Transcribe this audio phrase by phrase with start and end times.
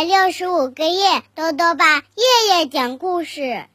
[0.00, 3.66] 百六十五个夜，豆豆爸夜夜讲故事，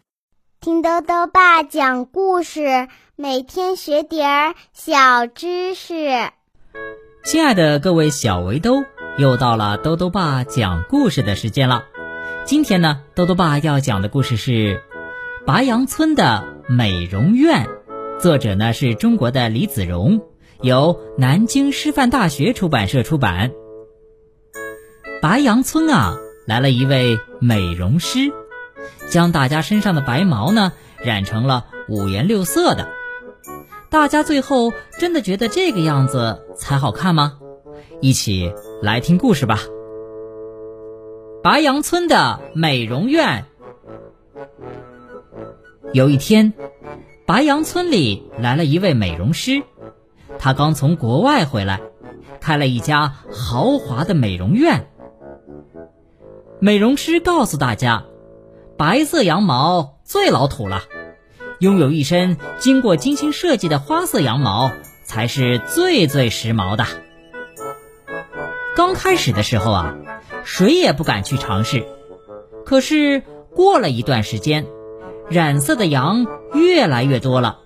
[0.60, 6.32] 听豆豆爸讲故事，每天学点儿小知识。
[7.24, 8.84] 亲爱的各位小围兜，
[9.20, 11.84] 又到了豆豆爸讲故事的时间了。
[12.44, 14.52] 今天呢，豆豆爸要讲的故事是
[15.46, 17.68] 《白杨村的美容院》，
[18.20, 20.22] 作者呢是中国的李子荣，
[20.60, 23.52] 由南京师范大学出版社出版。
[25.22, 28.32] 白杨村啊，来了一位美容师，
[29.10, 30.72] 将大家身上的白毛呢
[31.04, 32.88] 染成了五颜六色的。
[33.90, 37.40] 大家最后真的觉得这个样子才好看吗？
[38.02, 39.60] 一起来听故事吧。
[41.42, 43.46] 白杨村的美容院。
[45.94, 46.54] 有一天，
[47.26, 49.64] 白杨村里来了一位美容师，
[50.38, 51.80] 他刚从国外回来，
[52.42, 54.92] 开了一家豪华的美容院。
[56.66, 58.06] 美容师告诉大家，
[58.76, 60.82] 白色羊毛最老土了，
[61.60, 64.72] 拥有一身经过精心设计的花色羊毛
[65.04, 66.88] 才是最最时髦的。
[68.76, 69.96] 刚开始的时候啊，
[70.44, 71.86] 谁也不敢去尝试。
[72.66, 73.22] 可是
[73.54, 74.66] 过了一段时间，
[75.30, 77.60] 染色的羊越来越多了，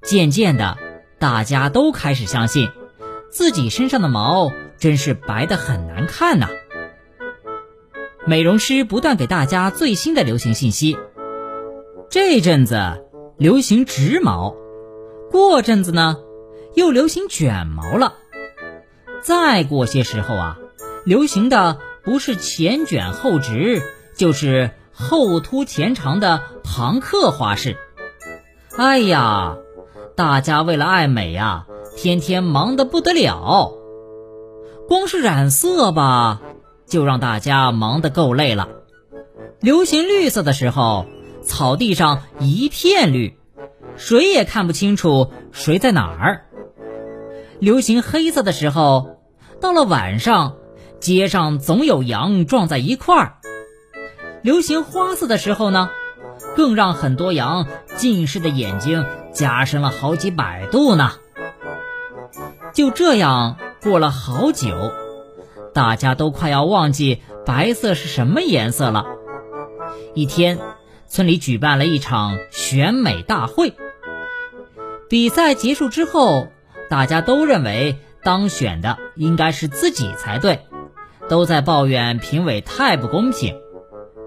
[0.00, 0.78] 渐渐的，
[1.18, 2.70] 大家都开始相信，
[3.30, 6.48] 自己身上的毛真是白的很难看呐。
[8.28, 10.98] 美容师不断给大家最新的流行信息。
[12.10, 13.04] 这阵子
[13.38, 14.56] 流行直毛，
[15.30, 16.16] 过阵子呢
[16.74, 18.14] 又流行卷毛了，
[19.22, 20.58] 再过些时候啊，
[21.04, 23.80] 流行的不是前卷后直，
[24.16, 27.76] 就是后凸前长的朋克花式。
[28.76, 29.56] 哎呀，
[30.16, 33.72] 大家为了爱美呀，天天忙得不得了，
[34.88, 36.40] 光是染色吧。
[36.86, 38.68] 就让大家忙得够累了。
[39.60, 41.06] 流行绿色的时候，
[41.42, 43.38] 草地上一片绿，
[43.96, 46.46] 谁也看不清楚谁在哪儿。
[47.58, 49.18] 流行黑色的时候，
[49.60, 50.56] 到了晚上，
[51.00, 53.34] 街上总有羊撞在一块儿。
[54.42, 55.88] 流行花色的时候呢，
[56.54, 61.12] 更让很多羊近视的眼睛加深了好几百度呢。
[62.72, 64.92] 就这样过了好久。
[65.76, 69.04] 大家都快要忘记白色是什么颜色了。
[70.14, 70.58] 一天，
[71.06, 73.74] 村里举办了一场选美大会。
[75.10, 76.48] 比赛结束之后，
[76.88, 80.60] 大家都认为当选的应该是自己才对，
[81.28, 83.60] 都在抱怨评委太不公平。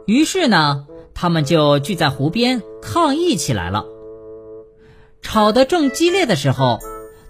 [0.06, 0.86] 于是呢，
[1.16, 3.86] 他们就聚在湖边抗议起来了。
[5.24, 6.78] 吵得正激烈的时候，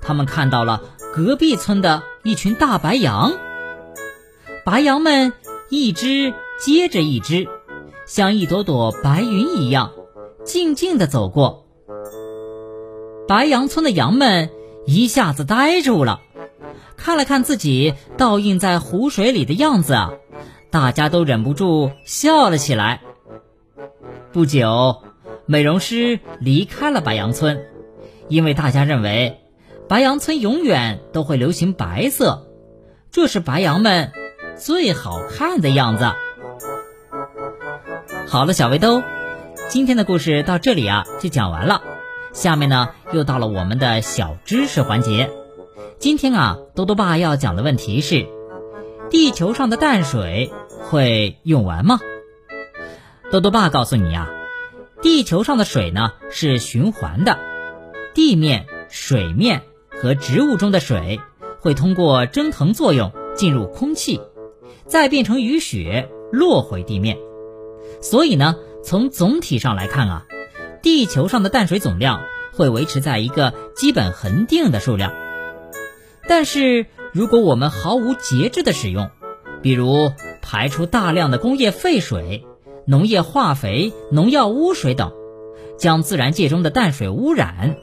[0.01, 0.81] 他们看到了
[1.15, 3.31] 隔壁村的一群大白羊。
[4.69, 5.33] 白羊们
[5.69, 7.47] 一只接着一只，
[8.05, 9.93] 像一朵朵白云一样，
[10.45, 11.65] 静静地走过。
[13.27, 14.51] 白羊村的羊们
[14.85, 16.21] 一下子呆住了，
[16.97, 19.97] 看了看自己倒映在湖水里的样子，
[20.69, 23.01] 大家都忍不住笑了起来。
[24.31, 25.01] 不久，
[25.47, 27.59] 美容师离开了白羊村，
[28.27, 29.39] 因为大家认为
[29.87, 32.47] 白羊村永远都会流行白色，
[33.09, 34.11] 这是白羊们。
[34.59, 36.11] 最好看的样子。
[38.27, 39.01] 好了，小围兜，
[39.69, 41.81] 今天的故事到这里啊就讲完了。
[42.33, 45.31] 下面呢又到了我们的小知识环节。
[45.97, 48.27] 今天啊，多多爸要讲的问题是：
[49.09, 50.51] 地球上的淡水
[50.89, 51.99] 会用完吗？
[53.31, 54.29] 多多爸告诉你啊，
[55.01, 57.39] 地球上的水呢是循环的，
[58.13, 61.21] 地面、水面和植物中的水
[61.59, 64.19] 会通过蒸腾作用进入空气。
[64.89, 67.17] 再变成雨雪落回地面，
[68.01, 70.25] 所以呢，从总体上来看啊，
[70.81, 72.23] 地球上的淡水总量
[72.53, 75.13] 会维持在一个基本恒定的数量。
[76.27, 79.11] 但是，如果我们毫无节制的使用，
[79.61, 82.45] 比如排出大量的工业废水、
[82.85, 85.13] 农业化肥、农药污水等，
[85.77, 87.77] 将自然界中的淡水污染，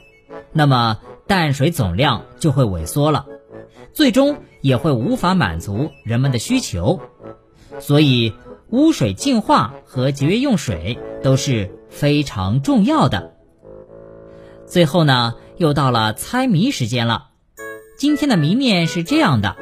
[0.52, 0.98] 那么
[1.28, 3.26] 淡水总量就会萎缩了。
[3.92, 7.00] 最终也会无法满足人们的需求，
[7.78, 8.32] 所以
[8.70, 13.34] 污水净化和节约用水都是非常重要的。
[14.66, 17.28] 最后呢，又到了猜谜时间了。
[17.98, 19.56] 今天的谜面是这样的：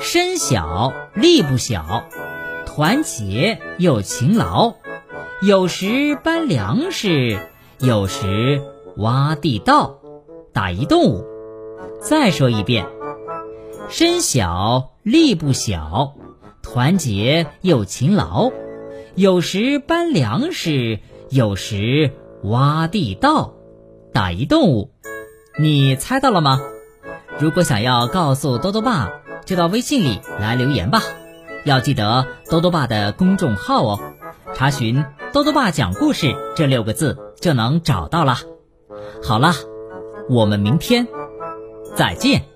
[0.00, 2.04] 身小力不小，
[2.66, 4.74] 团结又勤劳，
[5.42, 7.38] 有时搬粮食，
[7.78, 8.62] 有时
[8.96, 9.98] 挖地道。
[10.52, 11.24] 打一动物。
[12.00, 12.86] 再说一遍。
[13.90, 16.14] 身小力不小，
[16.62, 18.52] 团结又勤劳，
[19.16, 22.12] 有时搬粮食，有时
[22.44, 23.54] 挖地道。
[24.12, 24.92] 打一动物，
[25.58, 26.60] 你猜到了吗？
[27.40, 29.10] 如果想要告诉多多爸，
[29.44, 31.02] 就到微信里来留言吧。
[31.64, 34.00] 要记得多多爸的公众号哦，
[34.54, 35.04] 查询
[35.34, 38.38] “多多爸讲故事”这六个字就能找到了。
[39.22, 39.52] 好了，
[40.28, 41.08] 我们明天
[41.96, 42.49] 再见。